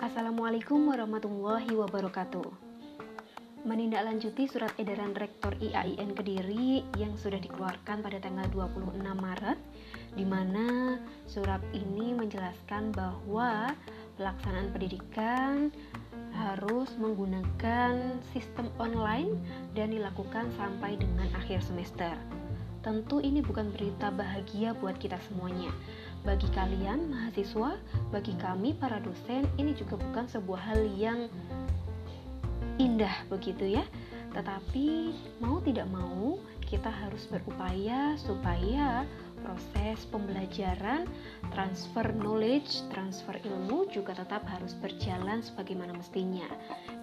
[0.00, 2.48] Assalamualaikum warahmatullahi wabarakatuh.
[3.68, 9.60] Menindaklanjuti surat edaran Rektor IAIN Kediri yang sudah dikeluarkan pada tanggal 26 Maret,
[10.16, 10.96] di mana
[11.28, 13.76] surat ini menjelaskan bahwa
[14.16, 15.68] pelaksanaan pendidikan
[16.32, 19.36] harus menggunakan sistem online
[19.76, 22.39] dan dilakukan sampai dengan akhir semester.
[22.80, 25.68] Tentu ini bukan berita bahagia buat kita semuanya,
[26.24, 27.76] bagi kalian mahasiswa,
[28.08, 31.28] bagi kami para dosen ini juga bukan sebuah hal yang
[32.80, 33.84] indah begitu ya.
[34.32, 35.12] Tetapi
[35.44, 39.04] mau tidak mau kita harus berupaya supaya
[39.42, 41.04] proses pembelajaran,
[41.52, 46.46] transfer knowledge, transfer ilmu juga tetap harus berjalan sebagaimana mestinya.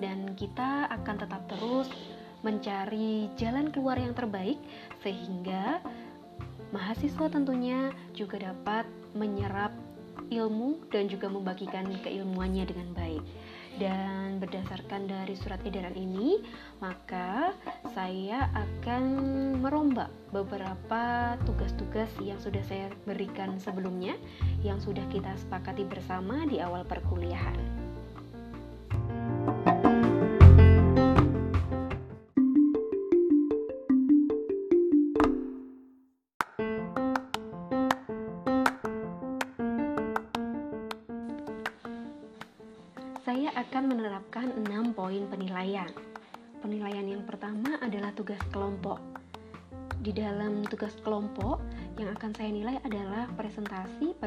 [0.01, 1.89] Dan kita akan tetap terus
[2.45, 4.57] mencari jalan keluar yang terbaik
[5.01, 5.81] sehingga
[6.69, 9.71] mahasiswa tentunya juga dapat menyerap
[10.29, 13.23] ilmu dan juga membagikan keilmuannya dengan baik.
[13.77, 16.41] Dan berdasarkan dari surat edaran ini,
[16.81, 17.53] maka
[17.93, 19.05] saya akan
[19.61, 24.17] merombak beberapa tugas-tugas yang sudah saya berikan sebelumnya,
[24.65, 27.86] yang sudah kita sepakati bersama di awal perkuliahan.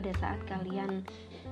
[0.01, 1.05] Pada saat kalian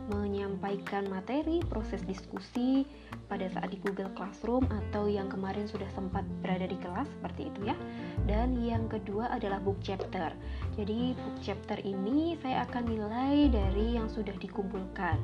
[0.09, 2.89] menyampaikan materi, proses diskusi
[3.29, 7.69] pada saat di Google Classroom atau yang kemarin sudah sempat berada di kelas seperti itu
[7.69, 7.77] ya.
[8.25, 10.33] Dan yang kedua adalah book chapter.
[10.81, 15.21] Jadi book chapter ini saya akan nilai dari yang sudah dikumpulkan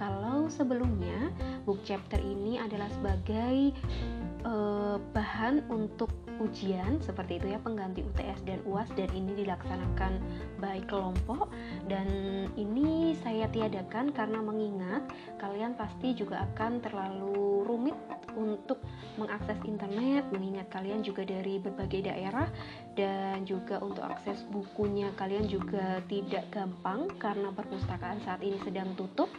[0.00, 1.28] kalau sebelumnya
[1.68, 3.76] book chapter ini adalah sebagai
[4.48, 6.08] uh, bahan untuk
[6.40, 10.18] ujian seperti itu ya pengganti UTS dan UAS dan ini dilaksanakan
[10.58, 11.52] baik kelompok.
[11.86, 12.08] Dan
[12.56, 15.04] ini saya tiadakan karena mengingat
[15.38, 17.96] kalian pasti juga akan terlalu rumit
[18.34, 18.82] untuk
[19.18, 22.46] mengakses internet mengingat kalian juga dari berbagai daerah
[22.94, 29.30] dan juga untuk akses bukunya kalian juga tidak gampang karena perpustakaan saat ini sedang tutup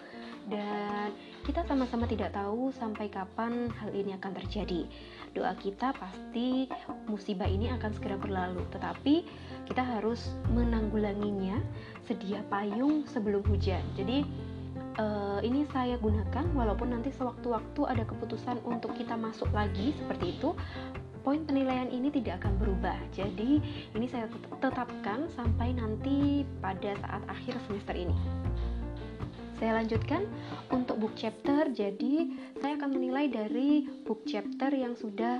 [0.49, 1.13] dan
[1.45, 4.85] kita sama-sama tidak tahu sampai kapan hal ini akan terjadi.
[5.33, 6.69] Doa kita pasti
[7.09, 9.25] musibah ini akan segera berlalu, tetapi
[9.69, 11.61] kita harus menanggulanginya
[12.05, 13.81] sedia payung sebelum hujan.
[13.97, 14.25] Jadi
[14.97, 20.53] uh, ini saya gunakan walaupun nanti sewaktu-waktu ada keputusan untuk kita masuk lagi seperti itu
[21.21, 22.97] poin penilaian ini tidak akan berubah.
[23.13, 23.61] Jadi,
[23.93, 24.25] ini saya
[24.57, 28.17] tetapkan sampai nanti pada saat akhir semester ini.
[29.61, 30.25] Saya lanjutkan
[30.73, 31.69] untuk book chapter.
[31.69, 35.37] Jadi, saya akan menilai dari book chapter yang sudah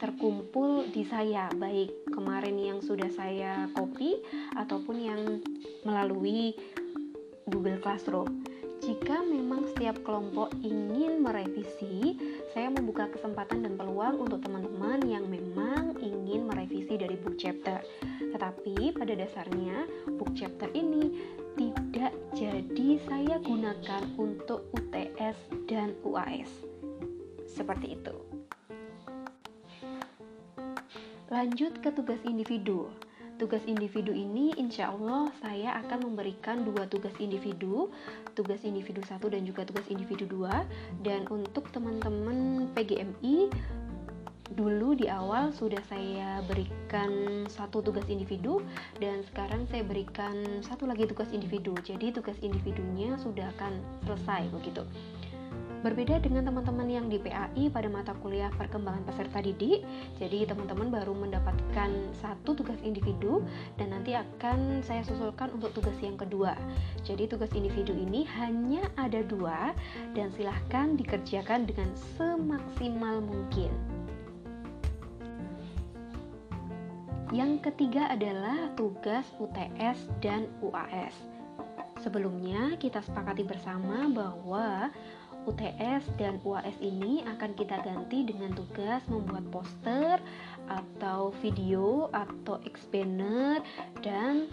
[0.00, 4.24] terkumpul di saya, baik kemarin yang sudah saya copy
[4.56, 5.20] ataupun yang
[5.84, 6.56] melalui
[7.44, 8.40] Google Classroom.
[8.80, 12.16] Jika memang setiap kelompok ingin merevisi,
[12.56, 17.84] saya membuka kesempatan dan peluang untuk teman-teman yang memang ingin merevisi dari book chapter.
[18.32, 19.84] Tetapi pada dasarnya
[20.16, 25.34] book chapter ini tidak jadi saya gunakan untuk UTS
[25.66, 26.46] dan UAS.
[27.50, 28.14] Seperti itu.
[31.28, 32.86] Lanjut ke tugas individu.
[33.38, 37.86] Tugas individu ini insya Allah saya akan memberikan dua tugas individu,
[38.34, 40.62] tugas individu satu dan juga tugas individu dua.
[41.02, 43.50] Dan untuk teman-teman PGMI
[44.56, 48.64] dulu di awal sudah saya berikan satu tugas individu
[48.96, 51.76] dan sekarang saya berikan satu lagi tugas individu.
[51.84, 54.84] Jadi tugas individunya sudah akan selesai begitu.
[55.78, 59.86] Berbeda dengan teman-teman yang di PAI pada mata kuliah perkembangan peserta didik,
[60.18, 63.46] jadi teman-teman baru mendapatkan satu tugas individu
[63.78, 66.58] dan nanti akan saya susulkan untuk tugas yang kedua.
[67.06, 69.70] Jadi tugas individu ini hanya ada dua
[70.18, 73.97] dan silahkan dikerjakan dengan semaksimal mungkin.
[77.28, 81.12] Yang ketiga adalah tugas UTS dan UAS.
[82.00, 84.88] Sebelumnya kita sepakati bersama bahwa
[85.44, 90.16] UTS dan UAS ini akan kita ganti dengan tugas membuat poster
[90.72, 93.60] atau video atau explainer
[94.00, 94.48] dan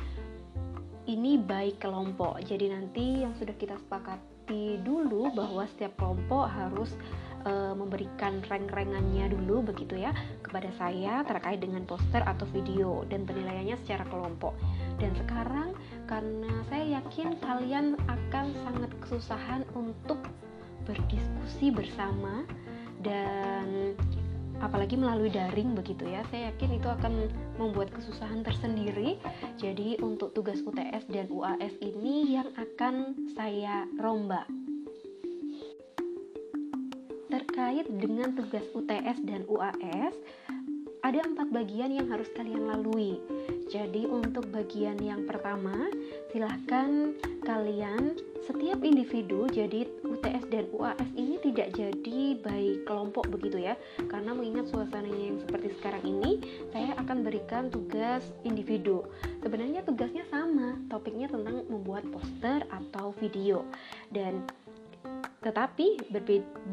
[1.07, 2.43] ini baik kelompok.
[2.43, 6.91] Jadi nanti yang sudah kita sepakati dulu bahwa setiap kelompok harus
[7.45, 10.11] e, memberikan rank-rankannya dulu begitu ya
[10.41, 14.57] kepada saya terkait dengan poster atau video dan penilaiannya secara kelompok.
[14.95, 15.75] dan sekarang
[16.07, 20.23] karena saya yakin kalian akan sangat kesusahan untuk
[20.87, 22.47] berdiskusi bersama
[23.03, 23.91] dan
[24.63, 27.27] apalagi melalui daring begitu ya saya yakin itu akan
[27.59, 29.19] membuat kesusahan tersendiri
[29.59, 34.47] jadi untuk tugas UTS dan UAS ini yang akan saya rombak
[37.55, 40.11] terkait dengan tugas UTS dan UAS
[41.07, 43.15] ada empat bagian yang harus kalian lalui.
[43.71, 45.87] Jadi untuk bagian yang pertama,
[46.35, 47.15] silahkan
[47.47, 53.79] kalian setiap individu jadi UTS dan UAS ini tidak jadi baik kelompok begitu ya.
[54.03, 56.43] Karena mengingat suasananya yang seperti sekarang ini
[56.75, 59.07] saya akan berikan tugas individu.
[59.39, 63.63] Sebenarnya tugasnya sama topiknya tentang membuat poster atau video.
[64.11, 64.43] Dan
[65.45, 66.01] tetapi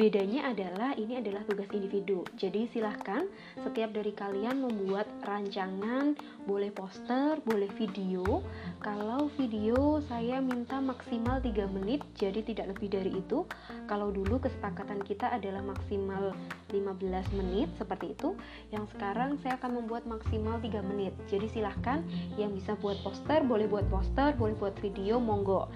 [0.01, 2.25] bedanya adalah ini adalah tugas individu.
[2.41, 3.29] Jadi silahkan
[3.61, 6.17] setiap dari kalian membuat rancangan,
[6.49, 8.41] boleh poster, boleh video.
[8.81, 13.45] Kalau video saya minta maksimal 3 menit, jadi tidak lebih dari itu.
[13.85, 16.33] Kalau dulu kesepakatan kita adalah maksimal
[16.73, 18.33] 15 menit seperti itu.
[18.73, 21.13] Yang sekarang saya akan membuat maksimal 3 menit.
[21.29, 22.01] Jadi silahkan
[22.41, 25.69] yang bisa buat poster, boleh buat poster, boleh buat video, monggo.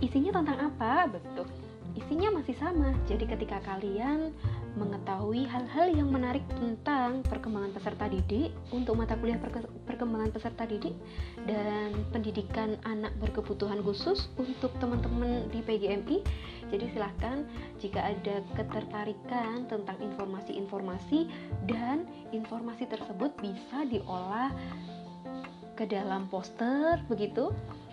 [0.00, 1.04] Isinya tentang apa?
[1.12, 2.94] Betul isinya masih sama.
[3.06, 4.30] Jadi ketika kalian
[4.78, 9.38] mengetahui hal-hal yang menarik tentang perkembangan peserta didik untuk mata kuliah
[9.88, 10.94] perkembangan peserta didik
[11.42, 16.18] dan pendidikan anak berkebutuhan khusus untuk teman-teman di PGMI.
[16.70, 17.42] Jadi silahkan
[17.82, 21.26] jika ada ketertarikan tentang informasi-informasi
[21.66, 24.54] dan informasi tersebut bisa diolah
[25.74, 27.50] ke dalam poster begitu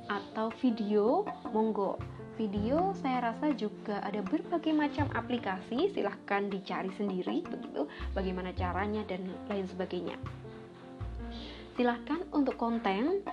[0.07, 1.99] atau video monggo
[2.37, 5.89] video saya rasa juga ada berbagai macam aplikasi.
[5.91, 7.89] Silahkan dicari sendiri begitu.
[8.13, 10.15] Bagaimana caranya dan lain sebagainya.
[11.73, 13.25] Silahkan untuk konten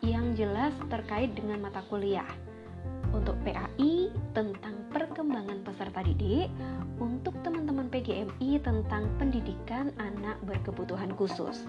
[0.00, 2.26] yang jelas terkait dengan mata kuliah.
[3.12, 6.48] Untuk PAI tentang perkembangan peserta didik.
[6.96, 11.64] Untuk teman-teman PGMI tentang pendidikan anak berkebutuhan khusus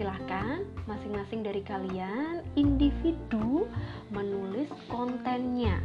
[0.00, 3.68] silahkan masing-masing dari kalian individu
[4.08, 5.76] menulis kontennya.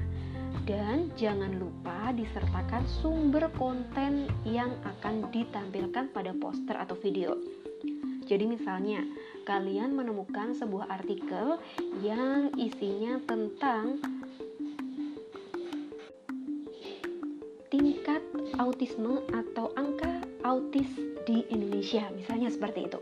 [0.63, 7.35] Dan jangan lupa disertakan sumber konten yang akan ditampilkan pada poster atau video.
[8.23, 9.03] Jadi misalnya,
[9.43, 11.59] kalian menemukan sebuah artikel
[11.99, 13.99] yang isinya tentang
[17.67, 18.23] tingkat
[18.57, 20.87] autisme atau angka autis
[21.27, 22.97] di Indonesia, misalnya seperti itu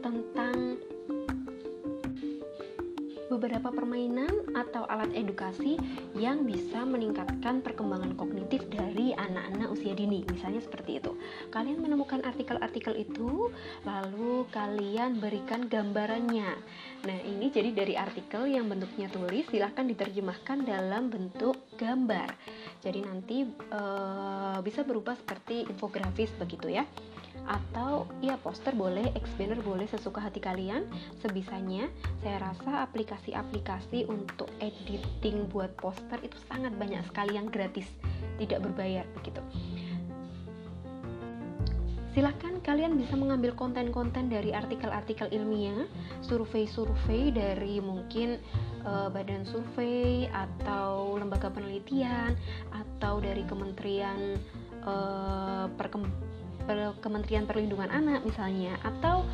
[0.00, 0.78] tentang
[3.30, 5.78] beberapa permainan atau alat edukasi
[6.18, 10.26] yang bisa meningkatkan perkembangan kognitif dari anak-anak usia dini.
[10.26, 11.14] Misalnya seperti itu.
[11.54, 13.48] Kalian menemukan artikel-artikel itu,
[13.86, 16.50] lalu kalian berikan gambarannya.
[17.06, 22.34] Nah, ini jadi dari artikel yang bentuknya tulis, silahkan diterjemahkan dalam bentuk gambar.
[22.82, 23.82] Jadi nanti e,
[24.60, 26.84] bisa berubah seperti infografis begitu ya
[27.48, 30.86] atau ya poster boleh, expander boleh sesuka hati kalian
[31.18, 31.90] sebisanya.
[32.22, 37.86] Saya rasa aplikasi-aplikasi untuk editing buat poster itu sangat banyak sekali yang gratis,
[38.38, 39.42] tidak berbayar begitu.
[42.10, 45.86] Silahkan kalian bisa mengambil konten-konten dari artikel-artikel ilmiah,
[46.26, 48.42] survei-survei dari mungkin
[48.82, 52.34] uh, badan survei atau lembaga penelitian
[52.74, 54.34] atau dari kementerian
[54.82, 55.70] uh,
[57.00, 59.24] Kementerian Perlindungan Anak misalnya atau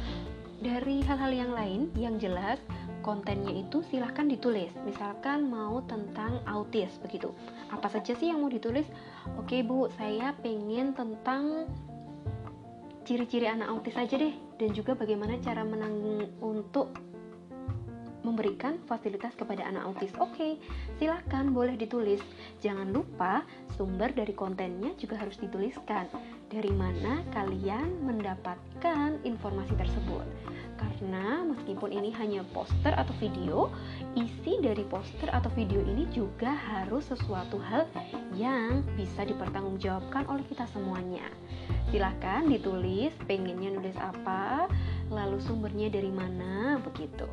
[0.61, 2.57] dari hal-hal yang lain yang jelas
[3.05, 7.31] kontennya itu silahkan ditulis misalkan mau tentang autis begitu
[7.71, 8.89] apa saja sih yang mau ditulis
[9.37, 11.69] oke bu saya pengen tentang
[13.07, 16.91] ciri-ciri anak autis saja deh dan juga bagaimana cara menanggung untuk
[18.27, 20.11] memberikan fasilitas kepada anak autis.
[20.19, 20.59] Oke,
[20.99, 22.19] silahkan boleh ditulis.
[22.59, 23.47] Jangan lupa
[23.79, 26.11] sumber dari kontennya juga harus dituliskan.
[26.47, 30.23] Dari mana kalian mendapatkan informasi tersebut?
[30.79, 33.75] Karena meskipun ini hanya poster atau video,
[34.15, 37.91] isi dari poster atau video ini juga harus sesuatu hal
[38.39, 41.27] yang bisa dipertanggungjawabkan oleh kita semuanya.
[41.91, 44.71] Silahkan ditulis pengennya nulis apa,
[45.11, 47.27] lalu sumbernya dari mana, begitu.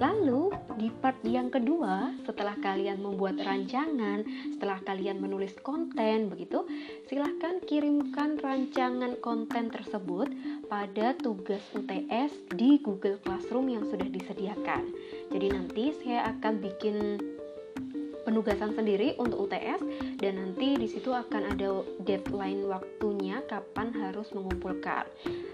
[0.00, 4.24] Lalu, di part yang kedua, setelah kalian membuat rancangan,
[4.56, 6.64] setelah kalian menulis konten, begitu,
[7.10, 10.32] silahkan kirimkan rancangan konten tersebut
[10.70, 14.88] pada tugas UTS di Google Classroom yang sudah disediakan.
[15.32, 16.96] Jadi nanti saya akan bikin
[18.22, 19.82] penugasan sendiri untuk UTS
[20.18, 25.06] dan nanti di situ akan ada deadline waktunya kapan harus mengumpulkan.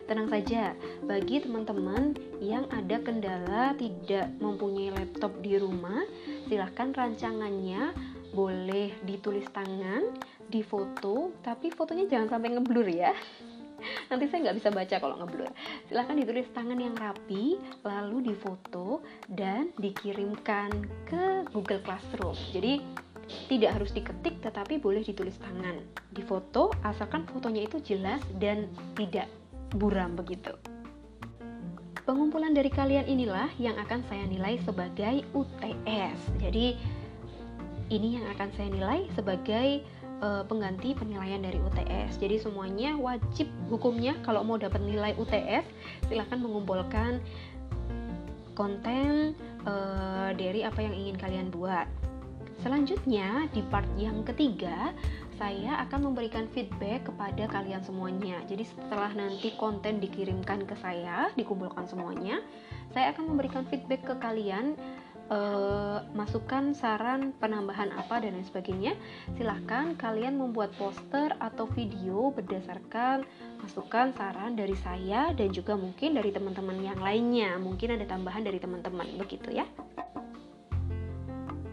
[0.09, 0.73] Tenang saja,
[1.05, 6.05] bagi teman-teman yang ada kendala tidak mempunyai laptop di rumah,
[6.49, 7.93] silahkan rancangannya
[8.33, 10.15] boleh ditulis tangan,
[10.53, 13.13] difoto, tapi fotonya jangan sampai ngeblur ya
[14.11, 15.51] nanti saya nggak bisa baca kalau ngeblur.
[15.87, 20.71] Silahkan ditulis tangan yang rapi lalu difoto dan dikirimkan
[21.07, 22.37] ke Google Classroom.
[22.53, 22.83] Jadi
[23.49, 25.81] tidak harus diketik tetapi boleh ditulis tangan.
[26.13, 29.29] Difoto asalkan fotonya itu jelas dan tidak
[29.77, 30.57] buram begitu.
[32.09, 36.73] Pengumpulan dari kalian inilah yang akan saya nilai sebagai UTS jadi
[37.89, 39.85] ini yang akan saya nilai sebagai
[40.21, 42.19] uh, pengganti penilaian dari UTS.
[42.19, 45.65] Jadi semuanya wajib hukumnya kalau mau dapat nilai UTS
[46.07, 47.23] silahkan mengumpulkan
[48.59, 51.87] konten uh, dari apa yang ingin kalian buat.
[52.59, 54.91] Selanjutnya di part yang ketiga
[55.39, 58.43] saya akan memberikan feedback kepada kalian semuanya.
[58.51, 62.43] Jadi setelah nanti konten dikirimkan ke saya, dikumpulkan semuanya,
[62.91, 64.75] saya akan memberikan feedback ke kalian
[65.29, 68.93] uh, masukan, saran, penambahan apa dan lain sebagainya,
[69.37, 73.25] silahkan kalian membuat poster atau video berdasarkan
[73.61, 77.57] masukan, saran dari saya dan juga mungkin dari teman-teman yang lainnya.
[77.61, 79.69] Mungkin ada tambahan dari teman-teman, begitu ya.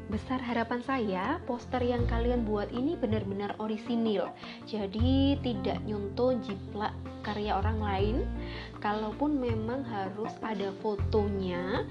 [0.05, 4.31] Besar harapan saya, poster yang kalian buat ini benar-benar orisinil.
[4.63, 8.17] Jadi tidak nyontoh jiplak karya orang lain.
[8.79, 11.83] Kalaupun memang harus ada fotonya,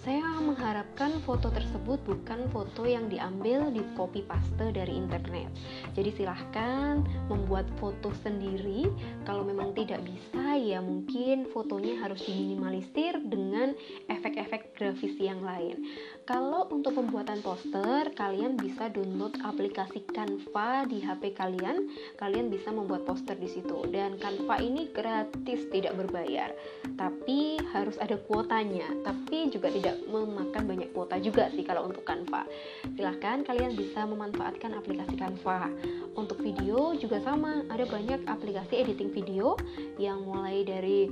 [0.00, 5.52] saya mengharapkan foto tersebut bukan foto yang diambil di copy paste dari internet.
[5.92, 8.88] Jadi silahkan membuat foto sendiri.
[9.28, 13.76] Kalau memang tidak bisa, ya mungkin fotonya harus diminimalisir dengan
[14.08, 15.84] efek-efek grafis yang lain.
[16.24, 21.90] Kalau untuk pembuatan poster, kalian bisa download aplikasi Canva di HP kalian.
[22.16, 23.84] Kalian bisa membuat poster di situ.
[23.90, 26.54] Dan Canva ini gratis, tidak berbayar.
[26.96, 28.86] Tapi harus ada kuotanya.
[29.02, 32.46] Tapi juga tidak tidak memakan banyak kuota juga sih kalau untuk Canva.
[32.94, 35.66] Silahkan kalian bisa memanfaatkan aplikasi Canva.
[36.14, 39.58] Untuk video juga sama, ada banyak aplikasi editing video
[39.98, 41.10] yang mulai dari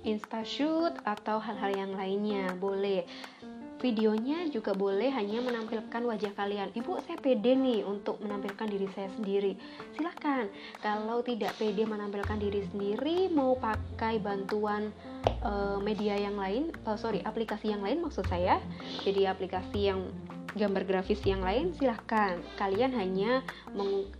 [0.00, 3.04] Instashoot atau hal-hal yang lainnya boleh
[3.80, 6.68] Videonya juga boleh hanya menampilkan wajah kalian.
[6.76, 9.56] Ibu, saya pede nih untuk menampilkan diri saya sendiri.
[9.96, 10.52] Silahkan.
[10.84, 14.92] Kalau tidak pede menampilkan diri sendiri, mau pakai bantuan
[15.40, 18.60] uh, media yang lain, uh, sorry, aplikasi yang lain maksud saya.
[19.00, 20.12] Jadi aplikasi yang
[20.52, 22.36] gambar grafis yang lain, silahkan.
[22.60, 23.40] Kalian hanya
[23.72, 24.12] meng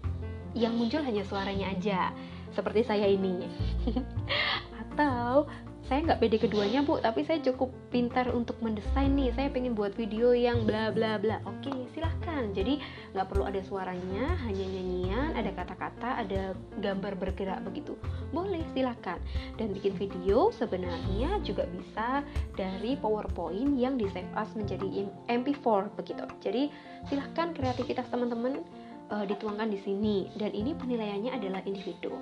[0.57, 2.11] yang muncul hanya suaranya aja,
[2.57, 3.47] seperti saya ini.
[4.83, 5.47] Atau
[5.91, 9.35] saya nggak pede keduanya bu tapi saya cukup pintar untuk mendesain nih.
[9.35, 11.43] Saya pengen buat video yang bla bla bla.
[11.43, 12.47] Oke silahkan.
[12.55, 12.79] Jadi
[13.11, 17.99] nggak perlu ada suaranya hanya nyanyian ada kata-kata ada gambar bergerak begitu.
[18.31, 19.19] Boleh silahkan.
[19.59, 22.23] Dan bikin video sebenarnya juga bisa
[22.55, 26.23] dari powerpoint yang di save as menjadi mp4 begitu.
[26.39, 26.71] Jadi
[27.11, 28.63] silahkan kreativitas teman-teman
[29.11, 30.31] uh, dituangkan di sini.
[30.39, 32.15] Dan ini penilaiannya adalah individu.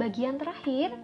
[0.00, 0.96] Bagian terakhir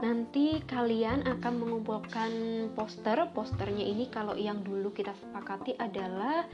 [0.00, 2.32] nanti kalian akan mengumpulkan
[2.74, 3.28] poster.
[3.32, 6.46] Posternya ini kalau yang dulu kita sepakati adalah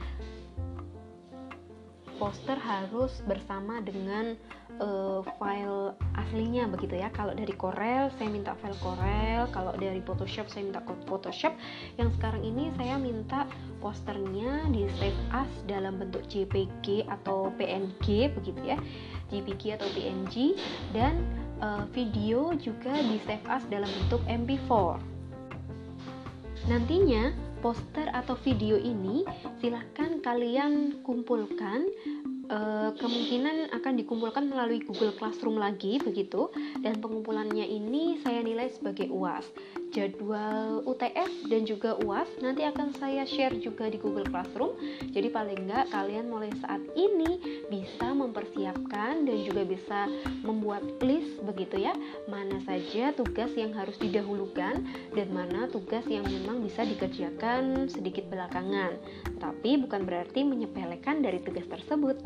[2.17, 4.33] poster harus bersama dengan
[4.81, 7.13] uh, file aslinya begitu ya.
[7.13, 9.45] Kalau dari Corel saya minta file Corel.
[9.53, 11.53] Kalau dari Photoshop saya minta Photoshop.
[11.95, 13.45] Yang sekarang ini saya minta
[13.79, 18.77] posternya di save as dalam bentuk JPG atau PNG begitu ya.
[19.29, 20.57] JPG atau PNG
[20.95, 24.71] dan uh, video juga di save as dalam bentuk MP4.
[26.67, 27.31] Nantinya
[27.63, 29.23] poster atau video ini
[29.61, 31.87] silahkan kalian kumpulkan.
[32.47, 36.47] Uh, kemungkinan akan dikumpulkan melalui Google Classroom lagi begitu.
[36.79, 39.43] Dan pengumpulannya ini saya nilai sebagai UAS
[39.91, 44.75] jadwal UTS dan juga UAS nanti akan saya share juga di Google Classroom.
[45.11, 50.09] Jadi paling enggak kalian mulai saat ini bisa mempersiapkan dan juga bisa
[50.43, 51.93] membuat list begitu ya,
[52.27, 54.83] mana saja tugas yang harus didahulukan
[55.15, 58.95] dan mana tugas yang memang bisa dikerjakan sedikit belakangan.
[59.37, 62.19] Tapi bukan berarti menyepelekan dari tugas tersebut.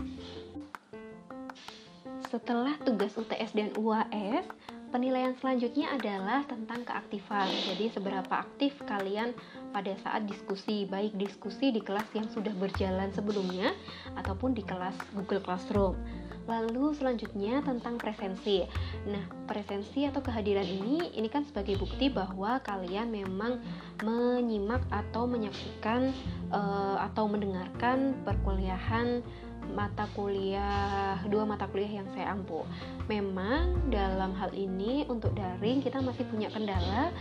[2.32, 4.48] Setelah tugas UTS dan UAS,
[4.92, 7.48] Penilaian selanjutnya adalah tentang keaktifan.
[7.48, 9.32] Jadi seberapa aktif kalian
[9.72, 13.72] pada saat diskusi, baik diskusi di kelas yang sudah berjalan sebelumnya
[14.20, 15.96] ataupun di kelas Google Classroom.
[16.44, 18.68] Lalu selanjutnya tentang presensi.
[19.08, 23.64] Nah, presensi atau kehadiran ini ini kan sebagai bukti bahwa kalian memang
[24.04, 26.12] menyimak atau menyaksikan
[26.52, 29.24] uh, atau mendengarkan perkuliahan
[29.72, 32.64] mata kuliah dua mata kuliah yang saya ampu.
[33.08, 37.12] Memang dalam hal ini untuk daring kita masih punya kendala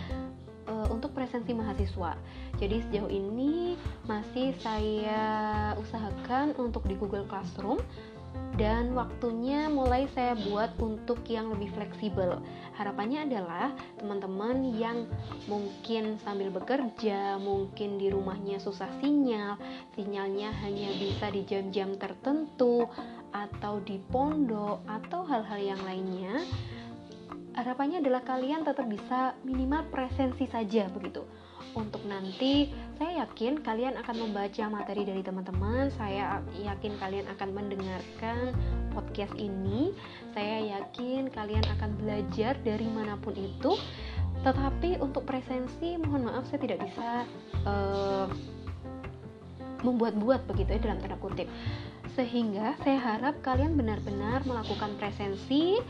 [0.71, 2.14] uh, untuk presensi mahasiswa.
[2.62, 3.75] Jadi sejauh ini
[4.07, 5.23] masih saya
[5.80, 7.83] usahakan untuk di Google Classroom
[8.60, 12.44] dan waktunya mulai saya buat untuk yang lebih fleksibel.
[12.76, 15.08] Harapannya adalah teman-teman yang
[15.49, 19.56] mungkin sambil bekerja, mungkin di rumahnya susah sinyal,
[19.96, 22.84] sinyalnya hanya bisa di jam-jam tertentu
[23.32, 26.44] atau di pondok atau hal-hal yang lainnya.
[27.56, 31.25] Harapannya adalah kalian tetap bisa minimal presensi saja begitu
[31.73, 35.88] untuk nanti saya yakin kalian akan membaca materi dari teman-teman.
[35.95, 38.52] Saya yakin kalian akan mendengarkan
[38.93, 39.97] podcast ini.
[40.37, 43.79] Saya yakin kalian akan belajar dari mana pun itu.
[44.40, 47.25] Tetapi untuk presensi mohon maaf saya tidak bisa
[47.69, 48.26] uh,
[49.81, 51.49] membuat-buat begitu ya dalam tanda kutip.
[52.17, 55.81] Sehingga saya harap kalian benar-benar melakukan presensi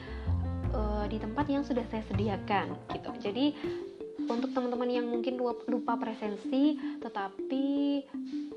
[0.74, 3.10] uh, di tempat yang sudah saya sediakan gitu.
[3.18, 3.46] Jadi
[4.28, 7.64] untuk teman-teman yang mungkin lupa presensi tetapi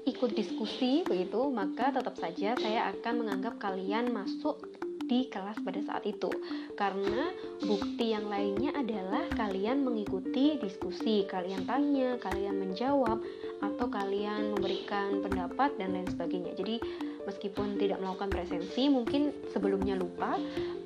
[0.04, 4.60] ikut diskusi begitu maka tetap saja saya akan menganggap kalian masuk
[5.04, 6.32] di kelas pada saat itu.
[6.74, 7.30] Karena
[7.62, 13.20] bukti yang lainnya adalah kalian mengikuti diskusi kalian tanya kalian menjawab
[13.62, 16.56] atau kalian memberikan pendapat dan lain sebagainya.
[16.56, 16.80] Jadi
[17.28, 20.36] meskipun tidak melakukan presensi mungkin sebelumnya lupa.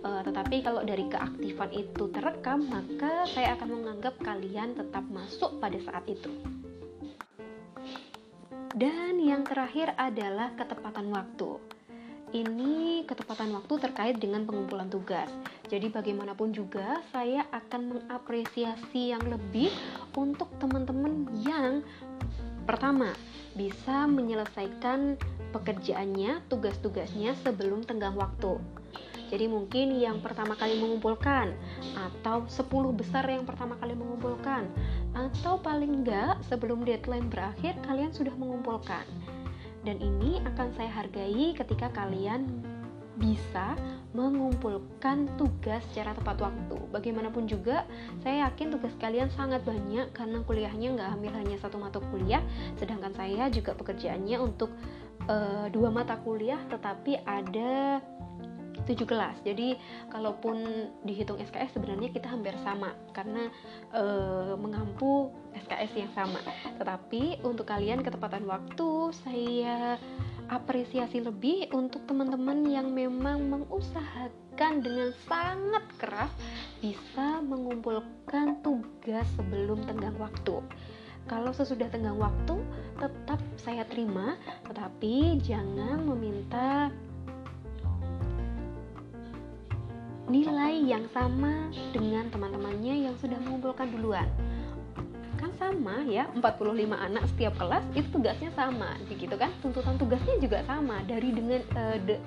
[0.05, 5.77] Uh, tetapi kalau dari keaktifan itu terekam maka saya akan menganggap kalian tetap masuk pada
[5.81, 6.29] saat itu.
[8.77, 11.57] Dan yang terakhir adalah ketepatan waktu.
[12.27, 15.31] Ini ketepatan waktu terkait dengan pengumpulan tugas.
[15.71, 19.71] Jadi bagaimanapun juga saya akan mengapresiasi yang lebih
[20.13, 21.81] untuk teman-teman yang
[22.67, 23.15] pertama
[23.55, 25.15] bisa menyelesaikan
[25.57, 28.61] pekerjaannya, tugas-tugasnya sebelum tenggang waktu.
[29.27, 31.51] Jadi mungkin yang pertama kali mengumpulkan
[31.99, 32.63] atau 10
[32.95, 34.71] besar yang pertama kali mengumpulkan
[35.11, 39.03] atau paling enggak sebelum deadline berakhir kalian sudah mengumpulkan.
[39.83, 42.47] Dan ini akan saya hargai ketika kalian
[43.17, 43.73] bisa
[44.13, 46.77] mengumpulkan tugas secara tepat waktu.
[46.93, 47.83] Bagaimanapun juga,
[48.21, 52.41] saya yakin tugas kalian sangat banyak karena kuliahnya nggak ambil hanya satu mata kuliah,
[52.77, 54.69] sedangkan saya juga pekerjaannya untuk
[55.27, 58.01] uh, dua mata kuliah, tetapi ada
[58.87, 59.35] tujuh kelas.
[59.43, 59.75] Jadi
[60.07, 63.51] kalaupun dihitung SKS sebenarnya kita hampir sama karena
[63.91, 64.03] e,
[64.55, 66.39] mengampu SKS yang sama.
[66.79, 69.99] Tetapi untuk kalian ketepatan waktu saya
[70.47, 76.31] apresiasi lebih untuk teman-teman yang memang mengusahakan dengan sangat keras
[76.79, 80.63] bisa mengumpulkan tugas sebelum tenggang waktu.
[81.27, 82.55] Kalau sesudah tenggang waktu,
[82.95, 86.87] tetap saya terima, tetapi jangan meminta
[90.31, 94.27] nilai yang sama dengan teman-temannya yang sudah mengumpulkan duluan.
[95.35, 99.51] Kan sama ya 45 anak setiap kelas itu tugasnya sama begitu kan?
[99.59, 102.17] Tuntutan tugasnya juga sama dari dengan uh, de,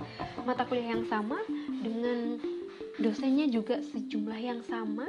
[0.44, 1.40] mata kuliah yang sama
[1.80, 2.36] dengan
[3.00, 5.08] dosennya juga sejumlah yang sama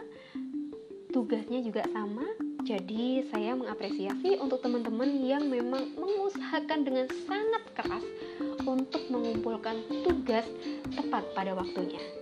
[1.11, 2.23] tugasnya juga sama
[2.61, 8.05] jadi saya mengapresiasi untuk teman-teman yang memang mengusahakan dengan sangat keras
[8.61, 10.45] untuk mengumpulkan tugas
[10.93, 12.20] tepat pada waktunya.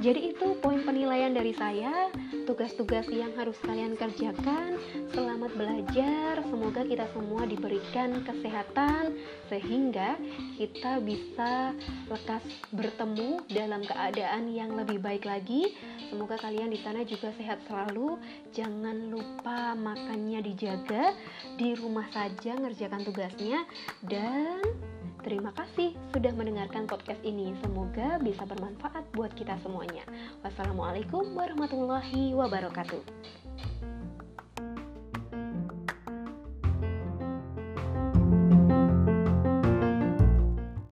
[0.00, 2.08] Jadi itu poin penilaian dari saya,
[2.48, 4.80] tugas-tugas yang harus kalian kerjakan.
[5.12, 9.20] Selamat belajar, semoga kita semua diberikan kesehatan
[9.52, 10.16] sehingga
[10.56, 11.76] kita bisa
[12.08, 12.40] lekas
[12.72, 15.76] bertemu dalam keadaan yang lebih baik lagi.
[16.08, 18.16] Semoga kalian di sana juga sehat selalu.
[18.56, 21.12] Jangan lupa makannya dijaga,
[21.60, 23.68] di rumah saja ngerjakan tugasnya
[24.08, 24.64] dan
[25.20, 27.52] Terima kasih sudah mendengarkan podcast ini.
[27.60, 30.08] Semoga bisa bermanfaat buat kita semuanya.
[30.40, 33.04] Wassalamualaikum warahmatullahi wabarakatuh.